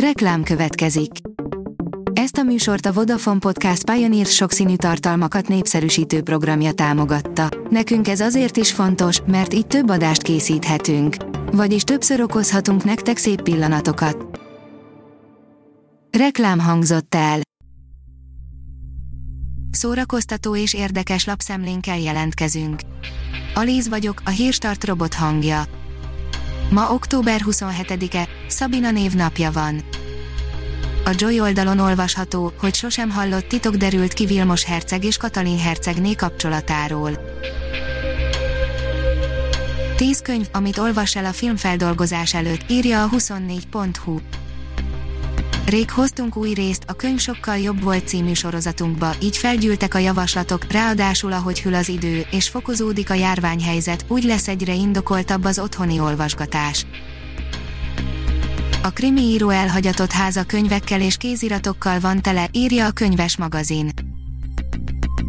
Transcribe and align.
Reklám 0.00 0.42
következik. 0.42 1.10
Ezt 2.12 2.36
a 2.36 2.42
műsort 2.42 2.86
a 2.86 2.92
Vodafone 2.92 3.38
Podcast 3.38 3.90
Pioneer 3.90 4.26
sokszínű 4.26 4.76
tartalmakat 4.76 5.48
népszerűsítő 5.48 6.22
programja 6.22 6.72
támogatta. 6.72 7.48
Nekünk 7.70 8.08
ez 8.08 8.20
azért 8.20 8.56
is 8.56 8.72
fontos, 8.72 9.20
mert 9.26 9.54
így 9.54 9.66
több 9.66 9.88
adást 9.88 10.22
készíthetünk. 10.22 11.16
Vagyis 11.52 11.82
többször 11.82 12.20
okozhatunk 12.20 12.84
nektek 12.84 13.16
szép 13.16 13.42
pillanatokat. 13.42 14.40
Reklám 16.18 16.58
hangzott 16.58 17.14
el. 17.14 17.40
Szórakoztató 19.70 20.56
és 20.56 20.74
érdekes 20.74 21.24
lapszemlénkkel 21.24 21.98
jelentkezünk. 21.98 22.80
Alíz 23.54 23.88
vagyok, 23.88 24.22
a 24.24 24.30
hírstart 24.30 24.84
robot 24.84 25.14
hangja. 25.14 25.62
Ma 26.70 26.90
október 26.92 27.40
27-e, 27.44 28.28
Szabina 28.48 28.90
névnapja 28.90 29.50
van. 29.52 29.82
A 31.04 31.10
Joy 31.16 31.40
oldalon 31.40 31.78
olvasható, 31.78 32.52
hogy 32.58 32.74
sosem 32.74 33.10
hallott 33.10 33.48
titok 33.48 33.74
derült 33.74 34.12
ki 34.12 34.26
Vilmos 34.26 34.64
herceg 34.64 35.04
és 35.04 35.16
Katalin 35.16 35.58
hercegné 35.58 36.12
kapcsolatáról. 36.14 37.10
Tíz 39.96 40.22
könyv, 40.22 40.46
amit 40.52 40.78
olvas 40.78 41.16
el 41.16 41.24
a 41.24 41.32
filmfeldolgozás 41.32 42.34
előtt, 42.34 42.70
írja 42.70 43.02
a 43.02 43.08
24.hu. 43.08 44.18
Rég 45.66 45.90
hoztunk 45.90 46.36
új 46.36 46.52
részt, 46.52 46.84
a 46.86 46.92
könyv 46.92 47.18
sokkal 47.18 47.58
jobb 47.58 47.82
volt 47.82 48.08
című 48.08 48.32
sorozatunkba, 48.32 49.14
így 49.22 49.36
felgyűltek 49.36 49.94
a 49.94 49.98
javaslatok, 49.98 50.72
ráadásul 50.72 51.32
ahogy 51.32 51.60
hűl 51.60 51.74
az 51.74 51.88
idő, 51.88 52.26
és 52.30 52.48
fokozódik 52.48 53.10
a 53.10 53.14
járványhelyzet, 53.14 54.04
úgy 54.08 54.24
lesz 54.24 54.48
egyre 54.48 54.74
indokoltabb 54.74 55.44
az 55.44 55.58
otthoni 55.58 56.00
olvasgatás. 56.00 56.86
A 58.82 58.90
krimi 58.90 59.20
író 59.20 59.48
elhagyatott 59.48 60.10
háza 60.10 60.44
könyvekkel 60.44 61.00
és 61.00 61.16
kéziratokkal 61.16 62.00
van 62.00 62.22
tele, 62.22 62.48
írja 62.52 62.86
a 62.86 62.90
könyves 62.90 63.36
magazin. 63.36 64.05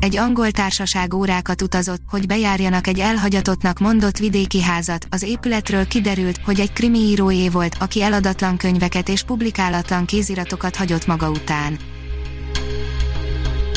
Egy 0.00 0.16
angol 0.16 0.50
társaság 0.50 1.14
órákat 1.14 1.62
utazott, 1.62 2.00
hogy 2.08 2.26
bejárjanak 2.26 2.86
egy 2.86 2.98
elhagyatottnak 2.98 3.78
mondott 3.78 4.18
vidéki 4.18 4.62
házat. 4.62 5.06
Az 5.10 5.22
épületről 5.22 5.86
kiderült, 5.86 6.40
hogy 6.44 6.60
egy 6.60 6.72
krimi 6.72 6.98
íróé 6.98 7.48
volt, 7.48 7.76
aki 7.80 8.02
eladatlan 8.02 8.56
könyveket 8.56 9.08
és 9.08 9.22
publikálatlan 9.22 10.04
kéziratokat 10.04 10.76
hagyott 10.76 11.06
maga 11.06 11.30
után. 11.30 11.78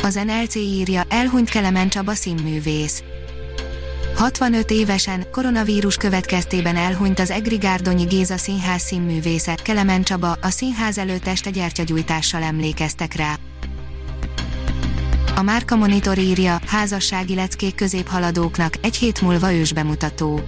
Az 0.03 0.13
NLC 0.25 0.55
írja, 0.55 1.03
elhunyt 1.09 1.49
Kelemen 1.49 1.89
Csaba 1.89 2.13
színművész. 2.13 3.03
65 4.15 4.71
évesen, 4.71 5.25
koronavírus 5.31 5.95
következtében 5.95 6.75
elhunyt 6.75 7.19
az 7.19 7.31
Egri 7.31 7.55
Gárdonyi 7.55 8.03
Géza 8.03 8.37
színház 8.37 8.81
színművésze, 8.81 9.55
Kelemen 9.55 10.03
Csaba, 10.03 10.37
a 10.41 10.49
színház 10.49 10.97
előtt 10.97 11.27
este 11.27 11.49
gyertyagyújtással 11.49 12.43
emlékeztek 12.43 13.13
rá. 13.13 13.37
A 15.41 15.43
Márka 15.43 15.75
Monitor 15.75 16.17
írja, 16.17 16.59
házassági 16.67 17.35
leckék 17.35 17.75
középhaladóknak, 17.75 18.73
egy 18.81 18.95
hét 18.95 19.21
múlva 19.21 19.53
ősbemutató. 19.53 20.39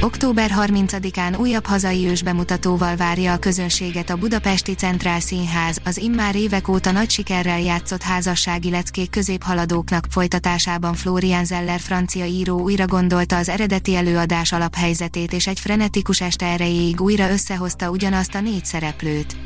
Október 0.00 0.50
30-án 0.58 1.38
újabb 1.38 1.66
hazai 1.66 2.06
ősbemutatóval 2.06 2.96
várja 2.96 3.32
a 3.32 3.38
közönséget 3.38 4.10
a 4.10 4.16
Budapesti 4.16 4.74
Centrál 4.74 5.20
Színház, 5.20 5.78
az 5.84 5.96
immár 5.96 6.36
évek 6.36 6.68
óta 6.68 6.90
nagy 6.90 7.10
sikerrel 7.10 7.60
játszott 7.60 8.02
házassági 8.02 8.70
leckék 8.70 9.10
középhaladóknak 9.10 10.06
folytatásában 10.10 10.94
Florian 10.94 11.44
Zeller 11.44 11.80
francia 11.80 12.24
író 12.24 12.60
újra 12.60 12.86
gondolta 12.86 13.36
az 13.36 13.48
eredeti 13.48 13.94
előadás 13.94 14.52
alaphelyzetét 14.52 15.32
és 15.32 15.46
egy 15.46 15.60
frenetikus 15.60 16.20
este 16.20 16.46
erejéig 16.46 17.00
újra 17.00 17.30
összehozta 17.30 17.90
ugyanazt 17.90 18.34
a 18.34 18.40
négy 18.40 18.64
szereplőt. 18.64 19.41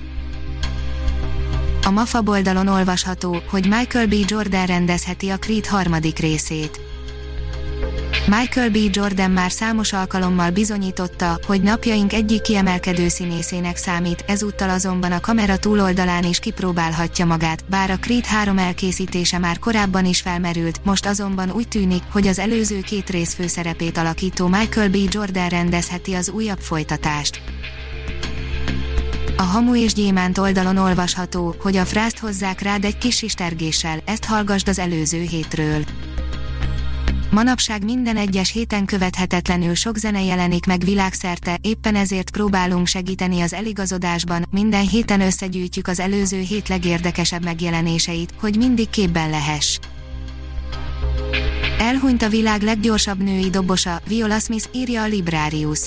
A 1.87 1.91
MAFA 1.91 2.23
oldalon 2.25 2.69
olvasható, 2.69 3.43
hogy 3.51 3.69
Michael 3.69 4.07
B. 4.07 4.15
Jordan 4.27 4.67
rendezheti 4.67 5.29
a 5.29 5.39
Creed 5.39 5.67
harmadik 5.67 6.19
részét. 6.19 6.81
Michael 8.27 8.71
B. 8.71 8.77
Jordan 8.91 9.31
már 9.31 9.51
számos 9.51 9.93
alkalommal 9.93 10.51
bizonyította, 10.51 11.39
hogy 11.47 11.63
napjaink 11.63 12.13
egyik 12.13 12.41
kiemelkedő 12.41 13.09
színészének 13.09 13.77
számít, 13.77 14.25
ezúttal 14.27 14.71
azonban 14.71 15.13
a 15.13 15.21
kamera 15.21 15.57
túloldalán 15.57 16.25
is 16.25 16.39
kipróbálhatja 16.39 17.27
magát, 17.27 17.65
bár 17.71 17.91
a 17.91 17.99
Creed 17.99 18.25
3 18.25 18.59
elkészítése 18.59 19.39
már 19.39 19.59
korábban 19.59 20.05
is 20.05 20.21
felmerült, 20.21 20.81
most 20.85 21.07
azonban 21.07 21.51
úgy 21.51 21.69
tűnik, 21.69 22.03
hogy 22.13 22.27
az 22.27 22.39
előző 22.39 22.81
két 22.81 23.11
rész 23.11 23.35
főszerepét 23.35 23.99
alakító 23.99 24.47
Michael 24.47 24.89
B. 24.89 24.97
Jordan 25.11 25.49
rendezheti 25.49 26.15
az 26.15 26.31
újabb 26.31 26.61
folytatást. 26.61 27.41
A 29.39 29.43
Hamu 29.43 29.77
és 29.77 29.93
Gyémánt 29.93 30.39
oldalon 30.39 30.77
olvasható, 30.77 31.55
hogy 31.59 31.77
a 31.77 31.85
frászt 31.85 32.19
hozzák 32.19 32.61
rád 32.61 32.85
egy 32.85 32.99
kis 32.99 33.17
sistergéssel, 33.17 33.99
ezt 34.05 34.25
hallgasd 34.25 34.69
az 34.69 34.79
előző 34.79 35.21
hétről. 35.21 35.85
Manapság 37.31 37.85
minden 37.85 38.17
egyes 38.17 38.53
héten 38.53 38.85
követhetetlenül 38.85 39.75
sok 39.75 39.97
zene 39.97 40.23
jelenik 40.23 40.67
meg 40.67 40.81
világszerte, 40.85 41.59
éppen 41.61 41.95
ezért 41.95 42.31
próbálunk 42.31 42.87
segíteni 42.87 43.41
az 43.41 43.53
eligazodásban, 43.53 44.47
minden 44.51 44.89
héten 44.89 45.21
összegyűjtjük 45.21 45.89
az 45.89 46.01
előző 46.01 46.39
hét 46.39 46.69
legérdekesebb 46.69 47.45
megjelenéseit, 47.45 48.35
hogy 48.41 48.57
mindig 48.57 48.91
képben 48.91 49.31
lehess. 49.31 49.79
Elhunyt 51.79 52.23
a 52.23 52.29
világ 52.29 52.63
leggyorsabb 52.63 53.23
női 53.23 53.51
dobosa, 53.51 54.01
Viola 54.09 54.39
Smith 54.39 54.69
írja 54.73 55.03
a 55.03 55.07
Librarius. 55.07 55.81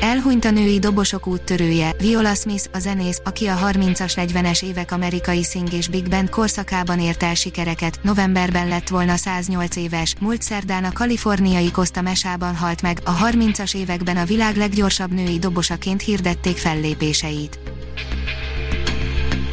Elhunyt 0.00 0.44
a 0.44 0.50
női 0.50 0.78
dobosok 0.78 1.26
úttörője, 1.26 1.92
Viola 1.98 2.34
Smith, 2.34 2.64
a 2.72 2.78
zenész, 2.78 3.20
aki 3.24 3.46
a 3.46 3.56
30-as 3.56 4.12
40-es 4.16 4.64
évek 4.64 4.92
amerikai 4.92 5.42
szing 5.42 5.72
és 5.72 5.88
big 5.88 6.08
band 6.08 6.30
korszakában 6.30 7.00
ért 7.00 7.22
el 7.22 7.34
sikereket, 7.34 7.98
novemberben 8.02 8.68
lett 8.68 8.88
volna 8.88 9.16
108 9.16 9.76
éves, 9.76 10.14
múlt 10.20 10.42
szerdán 10.42 10.84
a 10.84 10.92
kaliforniai 10.92 11.70
Costa 11.70 12.00
Mesában 12.00 12.56
halt 12.56 12.82
meg, 12.82 13.00
a 13.04 13.16
30-as 13.16 13.76
években 13.76 14.16
a 14.16 14.24
világ 14.24 14.56
leggyorsabb 14.56 15.12
női 15.12 15.38
dobosaként 15.38 16.02
hirdették 16.02 16.56
fellépéseit. 16.56 17.58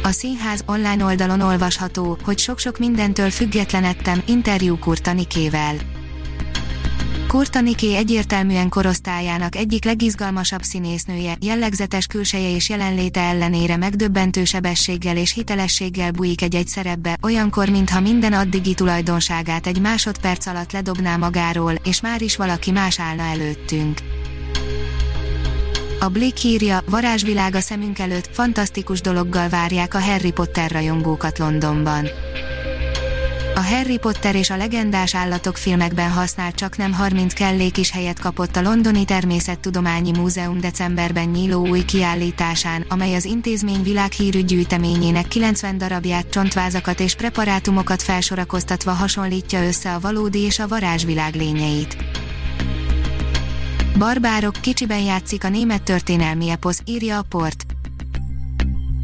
A 0.02 0.10
színház 0.10 0.62
online 0.66 1.04
oldalon 1.04 1.40
olvasható, 1.40 2.18
hogy 2.24 2.38
sok-sok 2.38 2.78
mindentől 2.78 3.30
függetlenedtem, 3.30 4.22
interjú 4.26 4.78
Kurta 4.78 5.12
Nikével. 5.12 5.97
Kurta 7.28 7.60
Niké 7.60 7.96
egyértelműen 7.96 8.68
korosztályának 8.68 9.56
egyik 9.56 9.84
legizgalmasabb 9.84 10.62
színésznője, 10.62 11.36
jellegzetes 11.40 12.06
külseje 12.06 12.50
és 12.50 12.68
jelenléte 12.68 13.20
ellenére 13.20 13.76
megdöbbentő 13.76 14.44
sebességgel 14.44 15.16
és 15.16 15.32
hitelességgel 15.32 16.10
bújik 16.10 16.42
egy-egy 16.42 16.66
szerepbe, 16.66 17.18
olyankor 17.22 17.68
mintha 17.68 18.00
minden 18.00 18.32
addigi 18.32 18.74
tulajdonságát 18.74 19.66
egy 19.66 19.80
másodperc 19.80 20.46
alatt 20.46 20.72
ledobná 20.72 21.16
magáról, 21.16 21.72
és 21.84 22.00
már 22.00 22.22
is 22.22 22.36
valaki 22.36 22.70
más 22.70 23.00
állna 23.00 23.22
előttünk. 23.22 23.98
A 26.00 26.08
Blick 26.08 26.44
írja, 26.44 26.82
varázsvilág 26.90 27.54
a 27.54 27.60
szemünk 27.60 27.98
előtt, 27.98 28.28
fantasztikus 28.32 29.00
dologgal 29.00 29.48
várják 29.48 29.94
a 29.94 30.00
Harry 30.00 30.32
Potter 30.32 30.70
rajongókat 30.70 31.38
Londonban. 31.38 32.08
A 33.58 33.62
Harry 33.64 33.98
Potter 33.98 34.34
és 34.34 34.50
a 34.50 34.56
legendás 34.56 35.14
állatok 35.14 35.56
filmekben 35.56 36.10
használt 36.10 36.54
csak 36.54 36.76
nem 36.76 36.92
30 36.92 37.34
kellék 37.34 37.76
is 37.76 37.90
helyet 37.90 38.18
kapott 38.18 38.56
a 38.56 38.62
Londoni 38.62 39.04
Természettudományi 39.04 40.10
Múzeum 40.10 40.60
decemberben 40.60 41.28
nyíló 41.28 41.66
új 41.66 41.84
kiállításán, 41.84 42.84
amely 42.88 43.14
az 43.14 43.24
intézmény 43.24 43.82
világhírű 43.82 44.42
gyűjteményének 44.42 45.28
90 45.28 45.78
darabját, 45.78 46.30
csontvázakat 46.30 47.00
és 47.00 47.14
preparátumokat 47.14 48.02
felsorakoztatva 48.02 48.92
hasonlítja 48.92 49.66
össze 49.66 49.94
a 49.94 50.00
valódi 50.00 50.38
és 50.38 50.58
a 50.58 50.68
varázsvilág 50.68 51.34
lényeit. 51.34 51.96
Barbárok 53.98 54.54
kicsiben 54.60 55.00
játszik 55.00 55.44
a 55.44 55.48
német 55.48 55.82
történelmi 55.82 56.50
eposz, 56.50 56.82
írja 56.84 57.18
a 57.18 57.22
port 57.28 57.66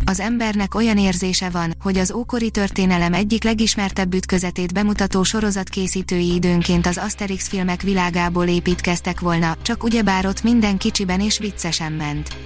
az 0.05 0.21
embernek 0.21 0.75
olyan 0.75 0.99
érzése 0.99 1.51
van, 1.51 1.75
hogy 1.83 1.99
az 1.99 2.13
ókori 2.13 2.51
történelem 2.51 3.15
egyik 3.15 3.45
legismertebb 3.45 4.15
ütközetét 4.15 4.73
bemutató 4.73 5.23
sorozatkészítői 5.23 6.35
időnként 6.35 6.87
az 6.87 6.99
Asterix 6.99 7.49
filmek 7.49 7.83
világából 7.83 8.47
építkeztek 8.47 9.21
volna, 9.21 9.57
csak 9.63 9.83
ugyebár 9.83 10.27
ott 10.27 10.43
minden 10.43 10.77
kicsiben 10.77 11.21
és 11.21 11.39
viccesen 11.39 11.93
ment. 11.93 12.37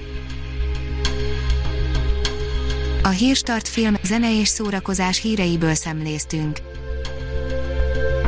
A 3.02 3.08
Hírstart 3.08 3.68
film, 3.68 3.94
zene 4.02 4.40
és 4.40 4.48
szórakozás 4.48 5.20
híreiből 5.20 5.74
szemléztünk. 5.74 6.58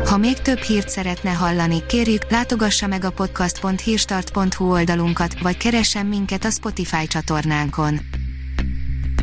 Ha 0.05 0.17
még 0.17 0.39
több 0.39 0.59
hírt 0.59 0.89
szeretne 0.89 1.31
hallani, 1.31 1.87
kérjük, 1.87 2.31
látogassa 2.31 2.87
meg 2.87 3.05
a 3.05 3.11
podcast.hírstart.hu 3.11 4.71
oldalunkat, 4.71 5.41
vagy 5.41 5.57
keressen 5.57 6.07
minket 6.07 6.45
a 6.45 6.51
Spotify 6.51 7.07
csatornánkon 7.07 8.01